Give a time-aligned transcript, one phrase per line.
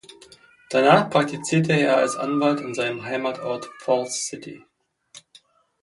[0.71, 4.65] Danach praktizierte er als Anwalt in seinem Heimatort Falls City.